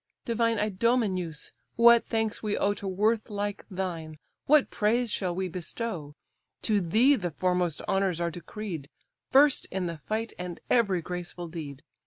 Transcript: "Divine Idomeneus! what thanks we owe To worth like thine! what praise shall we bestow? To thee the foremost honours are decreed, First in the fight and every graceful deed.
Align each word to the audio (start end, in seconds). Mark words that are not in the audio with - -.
"Divine 0.25 0.57
Idomeneus! 0.57 1.51
what 1.75 2.07
thanks 2.07 2.41
we 2.41 2.57
owe 2.57 2.73
To 2.73 2.87
worth 2.87 3.29
like 3.29 3.63
thine! 3.69 4.17
what 4.47 4.71
praise 4.71 5.11
shall 5.11 5.35
we 5.35 5.47
bestow? 5.47 6.15
To 6.63 6.81
thee 6.81 7.13
the 7.15 7.29
foremost 7.29 7.83
honours 7.83 8.19
are 8.19 8.31
decreed, 8.31 8.89
First 9.29 9.67
in 9.69 9.85
the 9.85 9.99
fight 9.99 10.33
and 10.39 10.59
every 10.71 11.03
graceful 11.03 11.49
deed. 11.49 11.83